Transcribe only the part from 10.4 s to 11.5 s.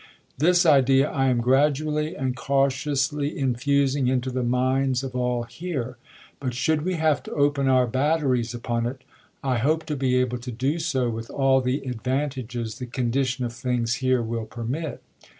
do so with